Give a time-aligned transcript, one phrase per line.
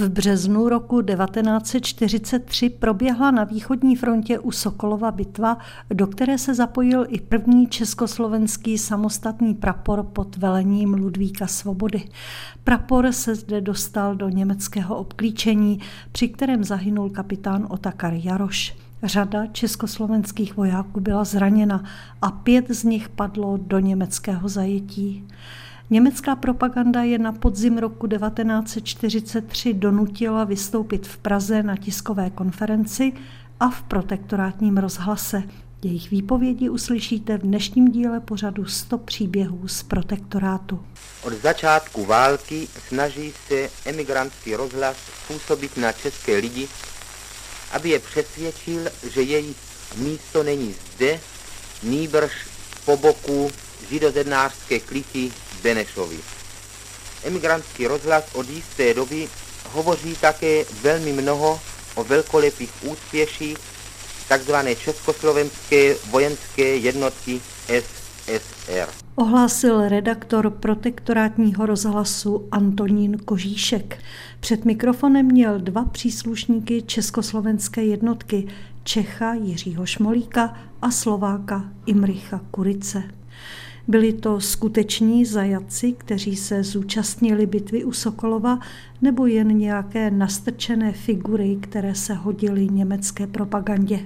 [0.00, 5.58] V březnu roku 1943 proběhla na východní frontě u Sokolova bitva,
[5.90, 12.02] do které se zapojil i první československý samostatný prapor pod velením Ludvíka Svobody.
[12.64, 15.80] Prapor se zde dostal do německého obklíčení,
[16.12, 18.76] při kterém zahynul kapitán Otakar Jaroš.
[19.02, 21.84] Řada československých vojáků byla zraněna
[22.22, 25.24] a pět z nich padlo do německého zajetí.
[25.92, 33.12] Německá propaganda je na podzim roku 1943 donutila vystoupit v Praze na tiskové konferenci
[33.60, 35.42] a v protektorátním rozhlase.
[35.82, 40.80] Jejich výpovědi uslyšíte v dnešním díle pořadu 100 příběhů z protektorátu.
[41.22, 44.96] Od začátku války snaží se emigrantský rozhlas
[45.28, 46.68] působit na české lidi,
[47.72, 48.80] aby je přesvědčil,
[49.10, 49.56] že jejich
[49.96, 51.20] místo není zde,
[51.82, 52.32] nýbrž
[52.84, 53.50] po boku
[53.90, 55.32] židozednářské kliky
[55.62, 56.16] Benešovi.
[57.24, 59.28] Emigrantský rozhlas od jisté doby
[59.72, 61.60] hovoří také velmi mnoho
[61.94, 63.58] o velkolepých úspěších
[64.28, 64.54] tzv.
[64.84, 68.88] československé vojenské jednotky SSR.
[69.14, 73.98] Ohlásil redaktor protektorátního rozhlasu Antonín Kožíšek.
[74.40, 78.48] Před mikrofonem měl dva příslušníky československé jednotky,
[78.84, 83.19] Čecha Jiřího Šmolíka a Slováka Imricha Kurice.
[83.90, 88.58] Byli to skuteční zajatci, kteří se zúčastnili bitvy u Sokolova,
[89.02, 94.00] nebo jen nějaké nastrčené figury, které se hodily německé propagandě.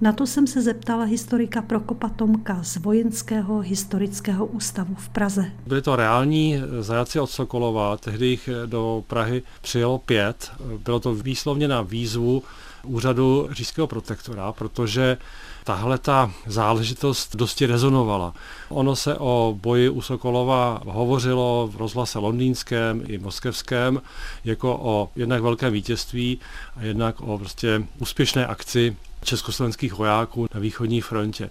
[0.00, 5.52] Na to jsem se zeptala historika Prokopa Tomka z Vojenského historického ústavu v Praze.
[5.66, 10.50] Byli to reální zajatci od Sokolova, tehdy jich do Prahy přijelo pět.
[10.84, 12.42] Bylo to výslovně na výzvu
[12.84, 15.16] úřadu říšského protektora, protože
[15.64, 18.34] tahle ta záležitost dosti rezonovala.
[18.68, 24.02] Ono se o boji u Sokolova hovořilo v rozhlase londýnském i moskevském
[24.44, 26.38] jako o jednak velkém vítězství
[26.76, 31.50] a jednak o prostě úspěšné akci československých vojáků na východní frontě.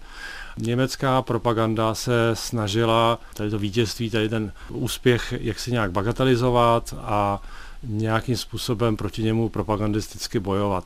[0.58, 7.41] Německá propaganda se snažila tady to vítězství, tady ten úspěch jak si nějak bagatelizovat a
[7.84, 10.84] nějakým způsobem proti němu propagandisticky bojovat.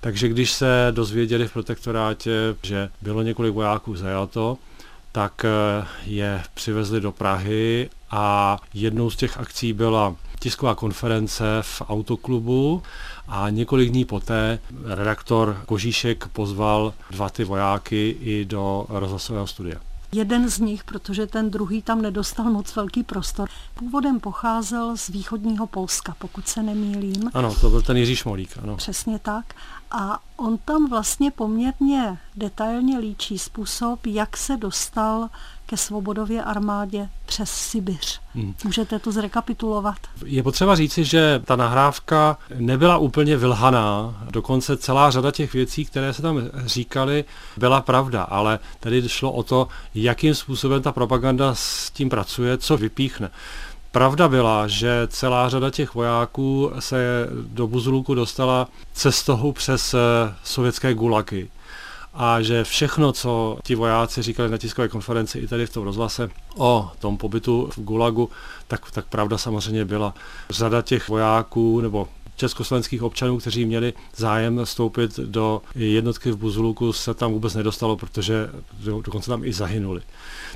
[0.00, 2.30] Takže když se dozvěděli v protektorátě,
[2.62, 4.58] že bylo několik vojáků zajato,
[5.12, 11.82] tak eh, je přivezli do Prahy a jednou z těch akcí byla tisková konference v
[11.88, 12.82] autoklubu
[13.28, 19.80] a několik dní poté redaktor Kožíšek pozval dva ty vojáky i do rozhlasového studia.
[20.12, 25.66] Jeden z nich, protože ten druhý tam nedostal moc velký prostor, původem pocházel z východního
[25.66, 27.30] Polska, pokud se nemýlím.
[27.34, 28.58] Ano, to byl ten Jiří Šmolík.
[28.62, 28.76] Ano.
[28.76, 29.54] Přesně tak.
[29.90, 35.28] A on tam vlastně poměrně detailně líčí způsob, jak se dostal
[35.66, 38.20] ke Svobodově armádě přes Sibiř.
[38.34, 38.54] Hmm.
[38.64, 39.96] Můžete to zrekapitulovat?
[40.24, 46.12] Je potřeba říci, že ta nahrávka nebyla úplně vylhaná, dokonce celá řada těch věcí, které
[46.12, 47.24] se tam říkali,
[47.56, 52.76] byla pravda, ale tady šlo o to, jakým způsobem ta propaganda s tím pracuje, co
[52.76, 53.30] vypíchne.
[53.96, 59.98] Pravda byla, že celá řada těch vojáků se do Buzulku dostala cestou přes eh,
[60.44, 61.50] sovětské gulaky
[62.14, 66.28] a že všechno, co ti vojáci říkali na tiskové konferenci i tady v tom rozhlase
[66.56, 68.30] o tom pobytu v Gulagu,
[68.68, 70.14] tak, tak pravda samozřejmě byla.
[70.50, 77.14] Řada těch vojáků nebo československých občanů, kteří měli zájem vstoupit do jednotky v Buzuluku, se
[77.14, 78.50] tam vůbec nedostalo, protože
[79.04, 80.00] dokonce tam i zahynuli.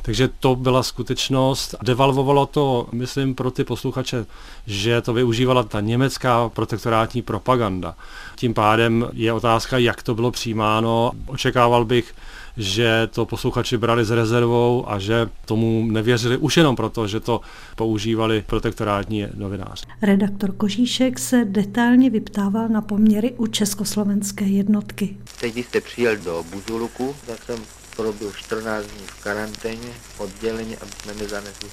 [0.03, 1.75] Takže to byla skutečnost.
[1.83, 4.27] Devalvovalo to, myslím, pro ty posluchače,
[4.67, 7.95] že to využívala ta německá protektorátní propaganda.
[8.37, 11.13] Tím pádem je otázka, jak to bylo přijímáno.
[11.27, 12.15] Očekával bych,
[12.57, 17.41] že to posluchači brali s rezervou a že tomu nevěřili už jenom proto, že to
[17.77, 19.85] používali protektorátní novináři.
[20.03, 25.17] Redaktor Kožíšek se detailně vyptával na poměry u československé jednotky.
[25.41, 27.59] Teď, když jste přijel do Buzuluku, tak jsem
[27.97, 31.69] probil 14 dní v karanténě, odděleně, aby jsme nezanesli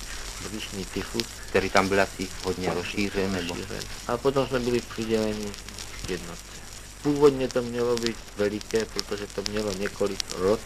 [0.50, 3.32] břišní tyfus, který tam byl asi hodně rozšířen.
[3.32, 3.58] Nebo...
[4.08, 5.48] A potom jsme byli přiděleni
[6.10, 6.67] jednotce.
[7.08, 10.60] Původně to mělo být veliké, protože to mělo několik rot.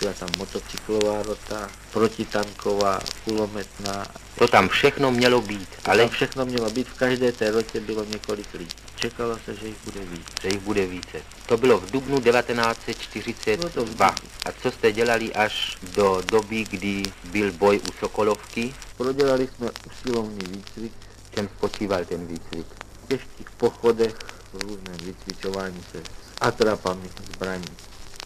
[0.00, 4.06] Byla tam motocyklová rota, protitanková, kulometná.
[4.38, 5.68] To tam všechno mělo být.
[5.82, 5.98] To ale...
[5.98, 8.76] tam všechno mělo být, v každé té rotě bylo několik lidí.
[8.96, 10.26] Čekalo se, že jich bude víc.
[10.42, 11.22] Že jich bude více.
[11.46, 14.06] To bylo v dubnu 1942.
[14.06, 18.74] No A co jste dělali až do doby, kdy byl boj u Sokolovky?
[18.96, 20.92] Prodělali jsme usilovný výcvik.
[21.34, 22.66] Čem spočíval ten výcvik?
[23.04, 24.14] V těžkých pochodech
[24.62, 27.64] různém vycvičování se s atrapami zbraní.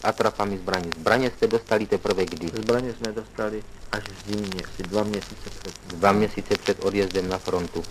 [0.05, 0.91] Atrapami zbraní.
[1.01, 2.49] Zbraně jste dostali teprve kdy?
[2.49, 3.63] Zbraně jsme dostali
[3.93, 5.79] až v zimě, asi dva měsíce před.
[5.97, 7.83] Dva měsíce před odjezdem na frontu.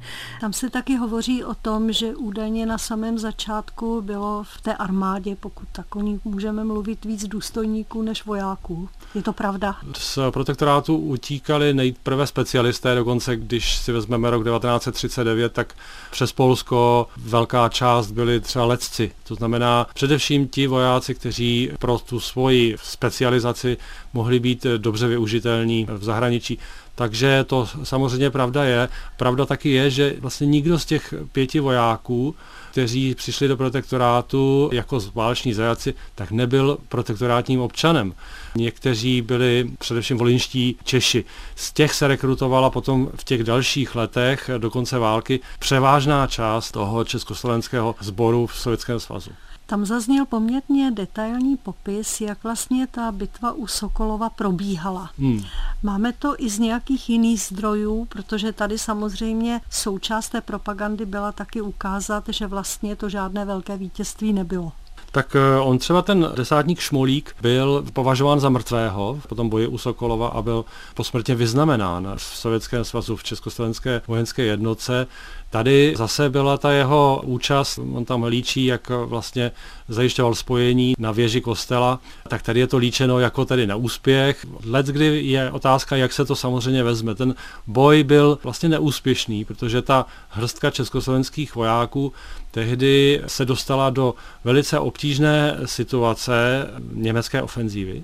[0.41, 5.35] Tam se taky hovoří o tom, že údajně na samém začátku bylo v té armádě,
[5.35, 8.89] pokud tak o ní můžeme mluvit, víc důstojníků než vojáků.
[9.15, 9.75] Je to pravda?
[9.97, 15.73] Z protektorátu utíkali nejprve specialisté, dokonce když si vezmeme rok 1939, tak
[16.11, 19.11] přes Polsko velká část byli třeba letci.
[19.23, 23.77] To znamená především ti vojáci, kteří pro tu svoji specializaci
[24.13, 26.57] mohli být dobře využitelní v zahraničí.
[26.95, 28.89] Takže to samozřejmě pravda je.
[29.17, 32.35] Pravda taky je, že vlastně nikdo z těch pěti vojáků,
[32.77, 38.13] kteří přišli do protektorátu jako váleční zajaci, tak nebyl protektorátním občanem.
[38.55, 41.25] Někteří byli především volinští Češi.
[41.55, 47.05] Z těch se rekrutovala potom v těch dalších letech do konce války převážná část toho
[47.05, 49.31] československého sboru v Sovětském svazu.
[49.69, 55.09] Tam zazněl poměrně detailní popis, jak vlastně ta bitva u Sokolova probíhala.
[55.19, 55.43] Hmm.
[55.83, 61.61] Máme to i z nějakých jiných zdrojů, protože tady samozřejmě součást té propagandy byla taky
[61.61, 64.71] ukázat, že vlastně to žádné velké vítězství nebylo
[65.17, 69.77] tak eh, on třeba ten desátník Šmolík byl považován za mrtvého po tom boji u
[69.77, 75.07] Sokolova a byl posmrtně vyznamenán v Sovětském svazu v Československé vojenské jednotce.
[75.49, 79.51] Tady zase byla ta jeho účast, on tam líčí, jak vlastně
[79.87, 84.45] zajišťoval spojení na věži kostela, tak tady je to líčeno jako tady na úspěch.
[84.65, 87.15] Let, kdy je otázka, jak se to samozřejmě vezme.
[87.15, 87.35] Ten
[87.67, 92.13] boj byl vlastně neúspěšný, protože ta hrstka československých vojáků
[92.51, 98.03] tehdy se dostala do velice obtížné situace německé ofenzívy.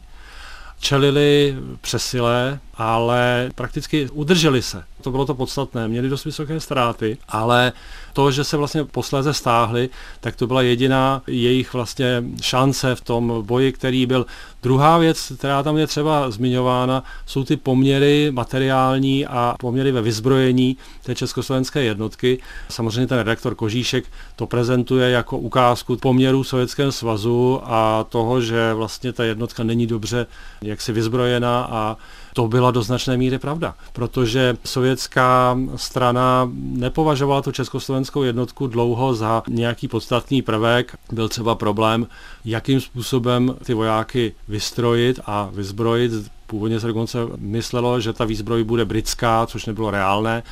[0.80, 4.84] Čelili přesile, ale prakticky udrželi se.
[5.02, 5.88] To bylo to podstatné.
[5.88, 7.72] Měli dost vysoké ztráty, ale
[8.14, 9.90] to, že se vlastně posléze stáhli,
[10.20, 14.26] tak to byla jediná jejich vlastně šance v tom boji, který byl.
[14.64, 20.78] Druhá věc, která tam je třeba zmiňována, jsou ty poměry materiální a poměry ve vyzbrojení
[21.04, 22.40] té československé jednotky.
[22.70, 24.06] Samozřejmě ten redaktor Kožíšek
[24.36, 30.26] to prezentuje jako ukázku poměrů Sovětském svazu a toho, že vlastně ta jednotka není dobře
[30.62, 31.98] jaksi vyzbrojená a
[32.34, 39.44] to byla do značné míry pravda, protože sovětská strana nepovažovala tu československou jednotku dlouho za
[39.48, 40.98] nějaký podstatný prvek.
[41.12, 42.08] Byl třeba problém,
[42.46, 46.12] jakým způsobem ty vojáky vystrojit a vyzbrojit.
[46.48, 50.44] Původně se dokonce myslelo, že ta výzbroj bude britská, což nebylo reálné.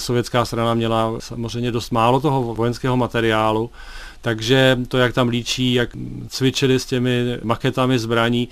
[0.00, 3.70] Sovětská strana měla samozřejmě dost málo toho vojenského materiálu,
[4.20, 5.90] takže to, jak tam líčí, jak
[6.28, 8.48] cvičili s těmi maketami zbraní,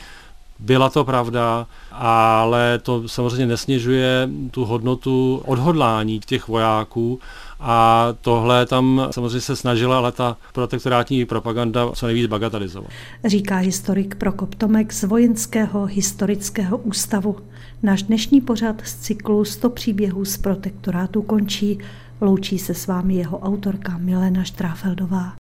[0.58, 7.20] byla to pravda, ale to samozřejmě nesnižuje tu hodnotu odhodlání těch vojáků
[7.60, 12.90] a tohle tam samozřejmě se snažila, ale ta protektorátní propaganda co nejvíc bagatelizovat.
[13.24, 17.36] Říká historik Prokop Tomek z Vojenského historického ústavu.
[17.82, 21.78] Náš dnešní pořad z cyklu 100 příběhů z protektorátu končí.
[22.20, 25.30] Loučí se s vámi jeho autorka Milena Štráfeldová.